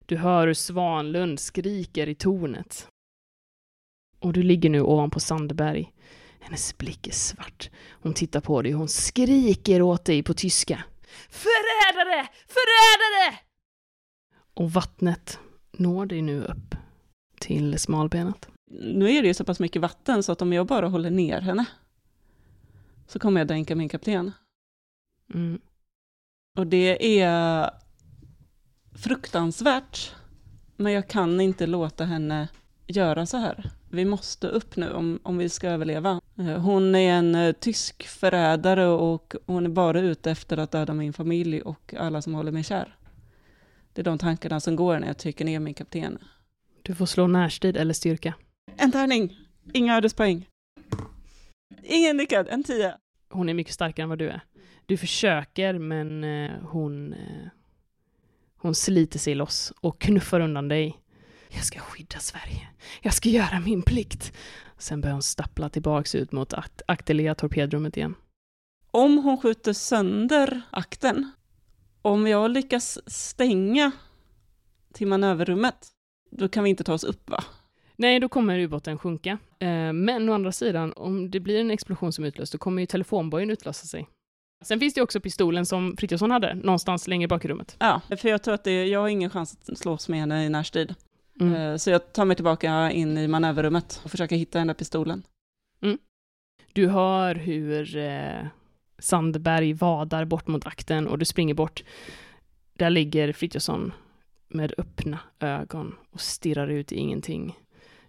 [0.07, 2.89] Du hör hur Svanlund skriker i tornet.
[4.19, 5.93] Och du ligger nu ovanpå Sandberg.
[6.41, 7.71] Hennes blick är svart.
[7.91, 10.85] Hon tittar på dig och hon skriker åt dig på tyska.
[11.31, 12.29] Förrädare!
[12.47, 13.39] Förrädare!
[14.55, 15.39] Och vattnet
[15.73, 16.75] når dig nu upp
[17.41, 18.49] till smalbenet.
[18.71, 21.41] Nu är det ju så pass mycket vatten så att om jag bara håller ner
[21.41, 21.65] henne
[23.07, 24.33] så kommer jag dränka min kapten.
[25.35, 25.61] Mm.
[26.59, 27.71] Och det är
[28.95, 30.15] fruktansvärt.
[30.77, 32.49] Men jag kan inte låta henne
[32.87, 33.71] göra så här.
[33.95, 36.21] Vi måste upp nu om, om vi ska överleva.
[36.39, 40.95] Eh, Hon är en eh, tysk förrädare och hon är bara ute efter att döda
[40.95, 42.97] min familj och alla som håller mig kär.
[43.93, 46.19] Det är de tankarna som går när jag trycker ner min kapten.
[46.83, 48.35] Du får slå närstrid eller styrka.
[48.77, 49.37] En tärning!
[49.73, 50.49] Inga ödespoäng.
[51.83, 52.99] Ingen lyckad, en tia.
[53.31, 54.41] Hon är mycket starkare än vad du är.
[54.87, 57.15] Du försöker, men eh, hon,
[58.57, 61.02] hon sliter sig loss och knuffar undan dig.
[61.55, 62.69] Jag ska skydda Sverige.
[63.03, 64.33] Jag ska göra min plikt.
[64.79, 68.15] Sen börjar hon stappla tillbaks ut mot akt- Actelia torpedrummet igen.
[68.91, 71.31] Om hon skjuter sönder akten,
[72.03, 73.93] om jag lyckas stänga
[74.93, 75.89] till manöverrummet,
[76.31, 77.45] då kan vi inte ta oss upp va?
[77.97, 79.39] Nej, då kommer ubåten sjunka.
[79.59, 82.87] Eh, men å andra sidan, om det blir en explosion som utlöst, då kommer ju
[82.87, 84.09] telefonbojen utlösa sig.
[84.65, 87.77] Sen finns det också pistolen som Frithiofsson hade, någonstans längre bak i rummet.
[87.79, 90.49] Ja, för jag tror att det, jag har ingen chans att slåss med henne i
[90.49, 90.95] närstrid.
[91.41, 91.55] Mm.
[91.55, 95.23] Eh, Så jag tar mig tillbaka in i manöverrummet och försöker hitta den där pistolen.
[96.73, 98.47] Du hör hur eh,
[98.99, 101.85] Sandberg vadar bort mot akten och du springer bort.
[102.75, 103.93] Där ligger Frithiofsson
[104.49, 107.59] med öppna ögon och stirrar ut i ingenting.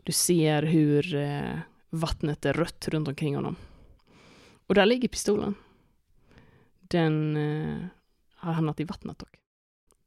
[0.04, 1.60] Du ser hur eh,
[1.90, 3.56] vattnet är rött runt omkring honom.
[4.68, 5.56] Och där ligger pistolen.
[6.80, 7.38] Den
[8.36, 9.36] har hamnat i vattnet dock.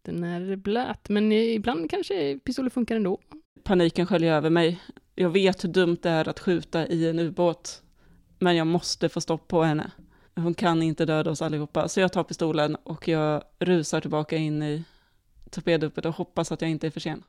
[0.06, 3.20] Den är blöt, men ibland kanske pistolen funkar ändå.
[3.64, 4.82] Paniken sköljer över mig.
[5.14, 7.82] Jag vet hur dumt det är att skjuta i en ubåt,
[8.38, 9.90] men jag måste få stopp på henne.
[10.34, 14.62] Hon kan inte döda oss allihopa, så jag tar pistolen och jag rusar tillbaka in
[14.62, 14.84] i
[15.50, 17.22] torpedopet och hoppas att jag inte är för sen.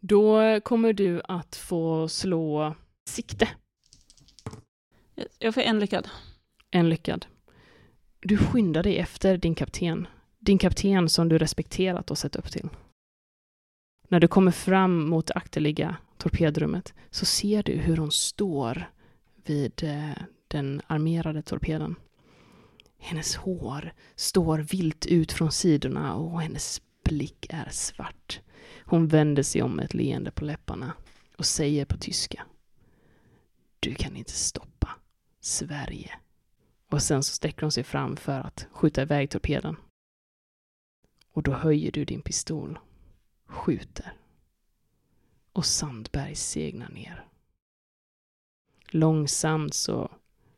[0.00, 2.74] Då kommer du att få slå
[3.08, 3.48] sikte.
[5.38, 6.08] Jag får en lyckad.
[6.70, 7.26] En lyckad.
[8.20, 10.06] Du skyndar dig efter din kapten.
[10.46, 12.68] Din kapten som du respekterat och sett upp till.
[14.08, 18.90] När du kommer fram mot det akterliga torpedrummet så ser du hur hon står
[19.44, 21.96] vid eh, den armerade torpeden.
[22.98, 28.40] Hennes hår står vilt ut från sidorna och hennes blick är svart.
[28.84, 30.92] Hon vänder sig om med ett leende på läpparna
[31.36, 32.42] och säger på tyska.
[33.80, 34.88] Du kan inte stoppa
[35.40, 36.10] Sverige.
[36.90, 39.76] Och sen så sträcker hon sig fram för att skjuta iväg torpeden.
[41.36, 42.78] Och då höjer du din pistol,
[43.46, 44.12] skjuter.
[45.52, 47.24] Och Sandberg segnar ner.
[48.88, 50.10] Långsamt så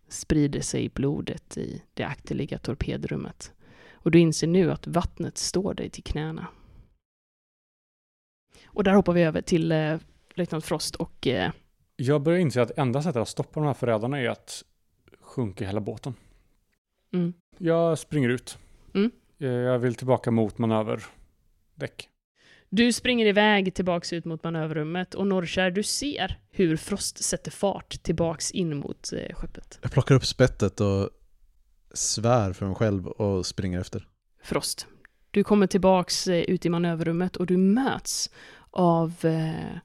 [0.08, 3.52] sprider sig blodet i det akterliga torpedrummet.
[3.92, 6.46] Och du inser nu att vattnet står dig till knäna.
[8.66, 9.98] Och där hoppar vi över till eh,
[10.34, 11.52] löjtnant Frost och eh,
[11.96, 14.64] Jag börjar inse att enda sättet att stoppa de här förrädarna är att
[15.20, 16.14] sjunka hela båten.
[17.12, 18.58] mm, Jag springer ut.
[19.38, 22.08] Eh, Jag vill tillbaka mot manöverdäck.
[22.70, 28.02] Du springer iväg tillbaks ut mot manöverrummet och Norrkär, du ser hur Frost sätter fart
[28.02, 29.78] tillbaks in mot eh, skeppet.
[29.82, 31.10] Jag plockar upp spettet och
[31.94, 34.08] svär för mig själv och springer efter.
[34.42, 34.86] Frost,
[35.30, 38.30] du kommer tillbaks eh, ut i manöverrummet och du möts
[38.70, 39.78] av eh,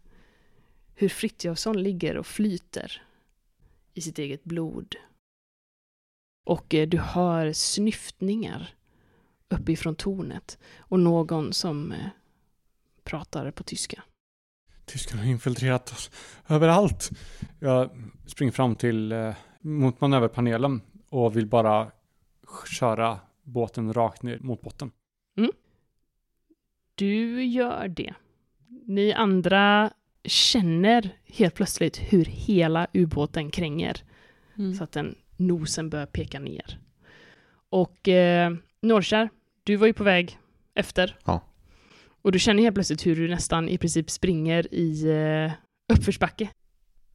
[0.95, 3.01] hur Frithiofsson ligger och flyter
[3.93, 4.95] i sitt eget blod.
[6.45, 8.75] Och eh, du hör snyftningar
[9.53, 11.97] uppifrån tornet och någon som eh,
[13.03, 14.03] pratar på tyska.
[14.85, 16.11] Tyskarna har infiltrerat oss
[16.47, 17.09] överallt.
[17.59, 17.89] Jag
[18.25, 21.91] springer fram till eh, mot manöverpanelen och vill bara
[22.79, 24.91] köra båten rakt ner mot botten.
[26.95, 28.13] Du gör det.
[28.85, 29.91] Ni andra
[30.23, 34.03] känner helt plötsligt hur hela ubåten kränger
[34.55, 34.73] Mm.
[34.73, 36.79] så att den nosen börjar peka ner.
[37.69, 39.29] Och eh, Norrkär,
[39.63, 40.39] du var ju på väg
[40.75, 41.17] efter.
[41.25, 41.41] Ja.
[42.21, 45.51] Och du känner helt plötsligt hur du nästan i princip springer i eh,
[45.97, 46.49] uppförsbacke.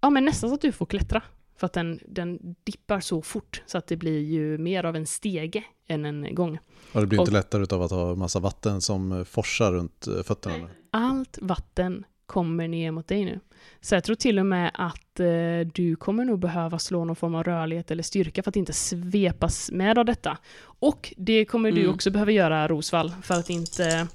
[0.01, 1.23] Ja, men nästan så att du får klättra.
[1.57, 5.07] För att den, den dippar så fort så att det blir ju mer av en
[5.07, 6.59] stege än en gång.
[6.93, 10.07] Och det blir inte Och- lättare utav att ha massa vatten som eh, forsar runt
[10.07, 10.69] eh, fötterna.
[10.91, 13.41] Allt vatten kommer ner mot dig nu.
[13.81, 15.27] Så jag tror till och med att eh,
[15.75, 19.71] du kommer nog behöva slå någon form av rörlighet eller styrka för att inte svepas
[19.71, 20.39] med av detta.
[20.61, 21.95] Och det kommer du Mm.
[21.95, 24.09] också behöva göra, Rosvall, för att inte...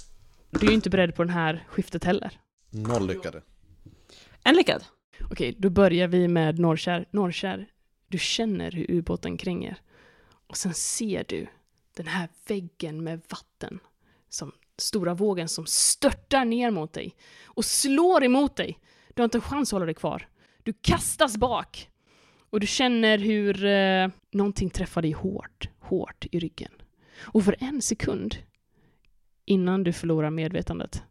[0.49, 2.39] Du är ju inte beredd på det här skiftet heller.
[2.69, 3.41] Noll lyckade.
[4.43, 4.83] En lyckad.
[5.31, 7.05] Okej, då börjar vi med Norrkär.
[7.11, 7.67] Norrkär,
[8.07, 9.77] du känner hur ubåten kränger.
[10.47, 11.47] Och sen ser du
[11.97, 13.79] den här väggen med vatten.
[14.29, 17.15] Som stora vågen som störtar ner mot dig.
[17.45, 18.79] Och slår emot dig.
[19.13, 20.27] Du har inte en chans att hålla dig kvar.
[20.63, 21.89] Du kastas bak.
[22.49, 26.71] Och du känner hur eh, någonting träffar dig hårt, hårt i ryggen.
[27.19, 28.37] Och för en sekund
[29.45, 31.03] innan du förlorar medvetandet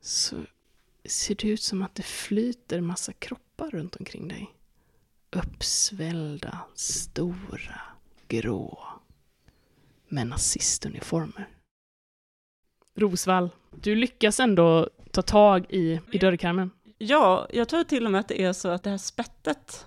[0.00, 0.36] så
[1.04, 4.54] ser det ut som att det flyter massa kroppar runt omkring dig.
[5.30, 7.80] Uppsvällda, stora,
[8.28, 8.78] grå.
[10.08, 11.48] Med nazistuniformer.
[12.94, 16.70] Rosvall, du lyckas ändå ta tag i, i dörrkarmen.
[16.98, 19.86] Ja, jag tror till och med att det är så att det här spettet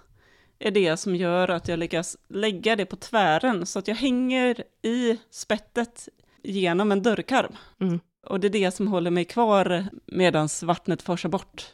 [0.59, 4.63] är det som gör att jag lyckas lägga det på tvären, så att jag hänger
[4.81, 6.09] i spettet
[6.43, 7.55] genom en dörrkarm.
[7.79, 7.99] Mm.
[8.27, 11.65] Och det är det som håller mig kvar medan vattnet forsar bort.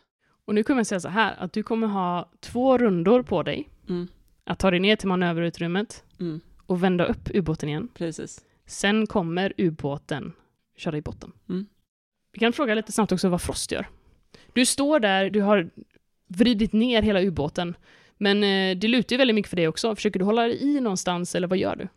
[0.45, 3.69] Och nu kommer jag säga så här, att du kommer ha två rundor på dig
[3.89, 4.07] Mm,
[4.43, 7.87] att ta dig ner till manöverutrymmet mm, och vända upp ubåten igen.
[7.93, 8.41] precis.
[8.65, 10.33] Sen kommer ubåten
[10.75, 11.31] köra i botten.
[11.49, 11.65] Mm.
[12.31, 13.87] Vi kan fråga lite snabbt också vad Frost gör.
[14.53, 15.69] Du står där, du har
[16.27, 17.75] vridit ner hela ubåten,
[18.17, 19.95] men eh, det lutar ju väldigt mycket för dig också.
[19.95, 21.87] Försöker du hålla dig i någonstans eller vad gör du?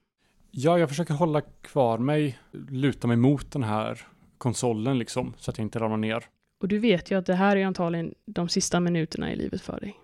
[0.51, 2.39] Ja, jag försöker hålla kvar mig,
[2.71, 4.07] luta mig mot den här
[4.39, 6.25] konsolen liksom, så att jag inte ramlar ner.
[6.61, 9.81] Och du vet ju att det här är antagligen de sista minuterna i livet för
[9.81, 9.97] dig.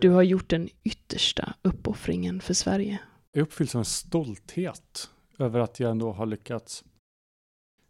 [0.00, 2.98] Du har gjort den yttersta uppoffringen för Sverige.
[3.32, 6.84] Jag uppfylls av en stolthet över att jag ändå har lyckats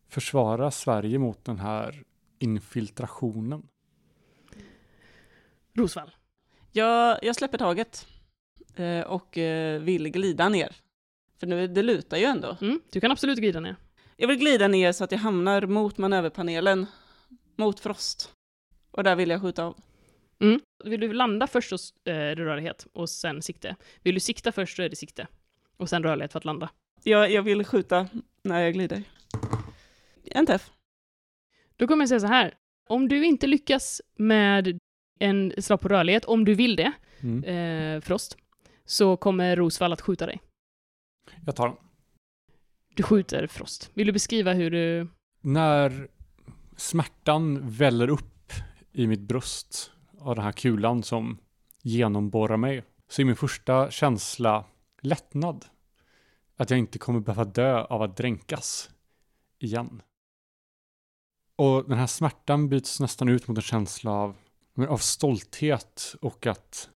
[0.09, 2.05] försvara Sverige mot den här
[2.38, 3.62] infiltrationen.
[5.75, 6.11] Rosvall.
[6.73, 8.07] Jag, jag släpper taget
[8.77, 10.77] eh, och eh, vill glida ner.
[11.40, 12.57] För nu, det lutar ju ändå.
[12.61, 13.77] Mm, du kan absolut glida ner.
[14.16, 16.87] Jag vill glida ner så att jag hamnar mot manöverpanelen,
[17.57, 18.35] mot Frost.
[18.90, 19.77] Och där vill jag skjuta av.
[20.40, 20.61] Mm.
[20.85, 21.75] Vill du landa först så
[22.11, 23.77] eh, är det rörlighet och sen sikte.
[24.03, 25.27] Vill du sikta först så är det sikte.
[25.77, 26.71] Och sen rörlighet för att landa.
[27.03, 28.09] Jag, jag vill skjuta
[28.42, 29.03] när jag glider.
[30.30, 30.70] En träff.
[31.76, 32.54] Då kommer jag säga så här.
[32.88, 34.78] Om du inte lyckas med
[35.18, 37.44] en slag på rörlighet, om du vill det, Mm.
[37.44, 38.36] eh, Frost,
[38.84, 40.40] så kommer Rosvall att skjuta dig.
[41.46, 41.76] Jag tar den.
[42.94, 43.90] Du skjuter Frost.
[43.94, 45.08] Vill du beskriva hur du...
[45.40, 46.08] När
[46.76, 48.52] smärtan väller upp
[48.92, 51.38] i mitt bröst av den här kulan som
[51.82, 54.64] genomborrar mig så är min första känsla
[55.02, 55.64] lättnad.
[56.56, 58.90] Att jag inte kommer behöva dö av att dränkas
[59.58, 60.02] igen.
[61.59, 64.37] Och den här smärtan byts nästan ut mot en känsla av,
[64.88, 66.90] av stolthet och att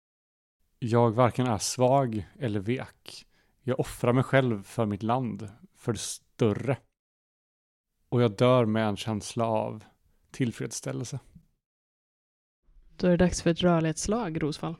[0.79, 3.27] jag varken är svag eller vek.
[3.62, 6.77] Jag offrar mig själv för mitt land, för det större.
[8.09, 9.85] Och jag dör med en känsla av
[10.31, 11.18] tillfredsställelse.
[12.97, 14.75] Då är det dags för ett rörlighetsslag, Rosvall.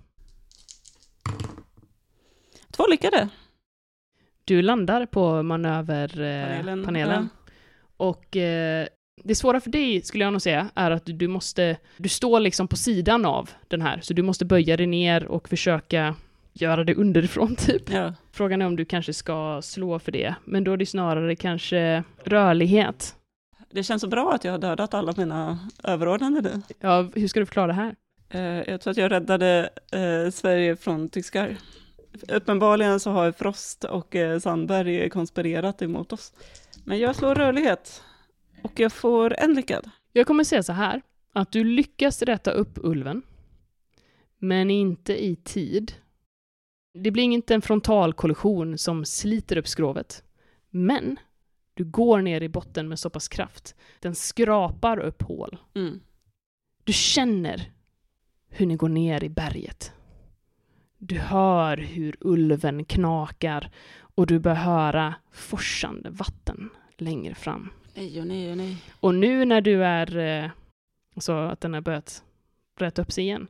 [2.71, 3.29] Två lyckade.
[4.45, 6.65] Du landar på manöverpanelen.
[6.65, 7.29] Panelen, Eh, panelen.
[7.97, 8.89] Och eh,
[9.25, 11.77] det svåra för dig, skulle jag nog säga, är att du måste...
[11.97, 15.49] Du står liksom på sidan av den här, så du måste böja dig ner och
[15.49, 16.15] försöka
[16.53, 17.93] göra det underifrån, typ.
[17.93, 18.15] Ja.
[18.33, 22.05] Frågan är om du kanske ska slå för det, men då är det snarare kanske
[22.25, 23.15] rörlighet.
[23.71, 26.63] Det känns så bra att jag har dödat alla mina överordnade nu.
[26.81, 27.95] Ja, hur ska du förklara det här?
[28.31, 31.57] Eh, jag tror att jag räddade eh, Sverige från tyskar.
[32.29, 36.33] Uppenbarligen så har Frost och eh, Sandberg konspirerat emot oss.
[36.85, 38.03] Men jag slår rörlighet
[38.63, 39.91] och jag får en lyckad.
[40.13, 43.23] Jag kommer säga så här, att du lyckas rätta upp ulven,
[44.39, 45.93] men inte i tid.
[46.95, 50.25] Det blir inte en frontalkollision som sliter upp skrovet,
[50.71, 51.17] men
[51.75, 53.75] du går ner i botten med så pass kraft.
[54.01, 55.59] Den skrapar upp hål.
[55.75, 56.01] Mm.
[56.85, 57.73] Du känner
[58.49, 59.93] hur ni går ner i berget.
[60.99, 67.71] Du hör hur ulven knakar och du bör höra forsande vatten längre fram.
[67.99, 68.77] Nej och nej och nej.
[69.01, 70.51] Och nu när du är, eh,
[71.17, 72.23] så att den har börjat
[72.79, 73.47] rätta upp sig igen,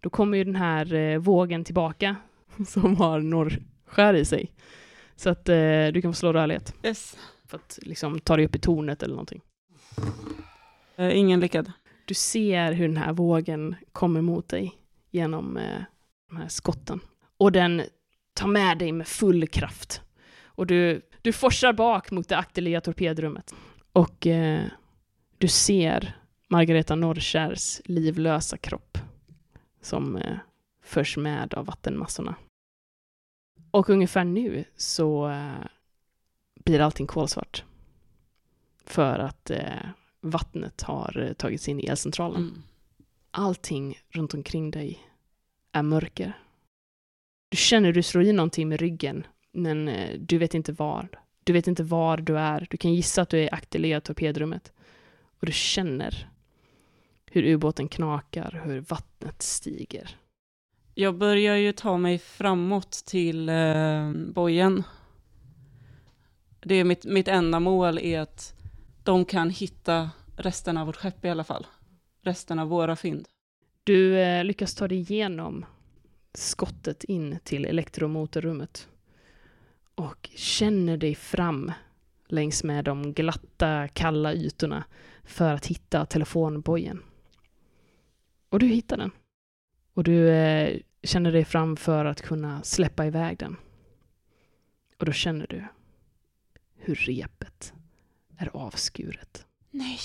[0.00, 2.16] då kommer ju den här eh, vågen tillbaka
[2.66, 4.52] som har norrskär i sig.
[5.16, 7.16] Så att eh, du kan få slå rörlighet Yes.
[7.48, 9.40] för att liksom ta dig upp i tornet eller någonting.
[10.98, 11.72] Ingen lyckad.
[12.04, 14.74] Du ser hur den här vågen kommer mot dig
[15.10, 15.58] genom
[16.28, 17.00] de här skotten.
[17.38, 17.82] Och den
[18.34, 20.02] tar med dig med full kraft.
[20.44, 23.54] Och du, du forsar bak mot det akterliga torpedrummet.
[23.96, 24.66] Och eh,
[25.38, 28.98] du ser Margareta Norrkärs livlösa kropp
[29.80, 30.38] som eh,
[30.82, 32.34] förs med av vattenmassorna.
[33.70, 35.66] Och ungefär nu så eh,
[36.64, 37.64] blir allting kolsvart.
[38.84, 39.88] För att eh,
[40.20, 42.42] vattnet har eh, tagit sig in i elcentralen.
[42.42, 42.62] Mm.
[43.30, 45.08] Allting runt omkring dig
[45.72, 46.32] är mörker.
[47.48, 51.08] Du känner hur du slår i någonting med ryggen, men eh, du vet inte var.
[51.46, 52.66] Du vet inte var du är.
[52.70, 54.72] Du kan gissa att du är i akterliga torpedrummet.
[55.40, 56.28] Och du känner
[57.26, 60.16] hur ubåten knakar, hur vattnet stiger.
[60.94, 64.82] Jag börjar ju ta mig framåt till eh, bojen.
[66.60, 68.54] Det är mitt, mitt enda mål är att
[69.04, 71.66] de kan hitta resten av vårt skepp i alla fall.
[72.22, 73.28] Resten av våra fynd.
[73.84, 75.64] Du eh, lyckas ta dig igenom
[76.34, 78.88] skottet in till elektromotorrummet
[79.96, 81.72] och känner dig fram
[82.28, 84.84] längs med de glatta, kalla ytorna
[85.24, 87.02] för att hitta telefonbojen.
[88.48, 89.10] Och du hittar den.
[89.94, 93.56] Och du eh, känner dig fram för att kunna släppa iväg den.
[94.98, 95.64] Och då känner du
[96.74, 97.72] hur repet
[98.36, 99.46] är avskuret.
[99.70, 99.98] Nej.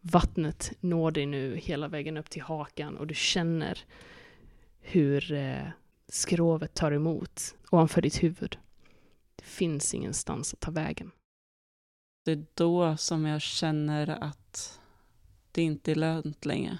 [0.00, 3.78] Vattnet når dig nu hela vägen upp till hakan och du känner
[4.80, 5.68] hur eh,
[6.14, 8.58] skrovet tar emot ovanför ditt huvud.
[9.36, 11.10] Det finns ingenstans att ta vägen.
[12.24, 14.80] Det är då som jag känner att
[15.52, 16.78] det inte är lönt längre.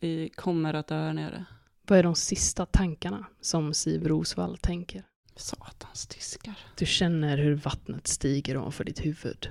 [0.00, 1.44] Vi kommer att dö här nere.
[1.86, 5.04] Vad är de sista tankarna som Siv Rosvall tänker?
[5.36, 6.58] Satans tyskar.
[6.76, 9.50] Du känner hur vattnet stiger ovanför ditt huvud.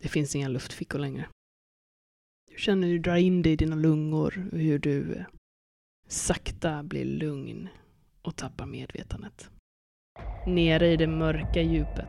[0.00, 1.28] Det finns inga luftfickor längre.
[2.50, 5.26] Du känner hur du drar in det i dina lungor och hur du eh,
[6.08, 7.68] sakta blir lugn
[8.22, 9.50] och tappar medvetandet.
[10.46, 12.08] Nere i det mörka djupet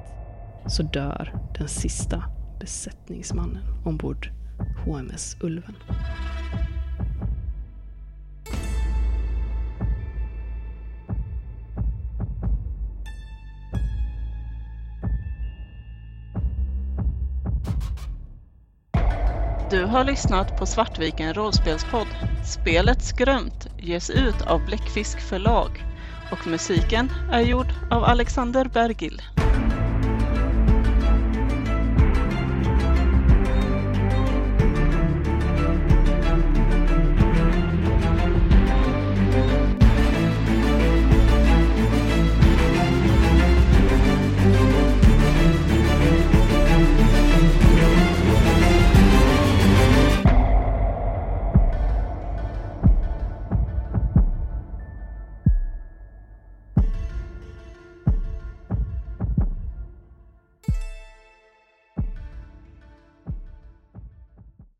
[0.68, 2.24] så dör den sista
[2.60, 4.30] besättningsmannen ombord
[4.86, 5.76] HMS Ulven.
[19.96, 22.08] Har lyssnat på Svartviken rollspelspodd.
[22.44, 25.86] Spelet Skrömt ges ut av Bläckfisk förlag
[26.30, 29.22] och musiken är gjord av Alexander Bergil.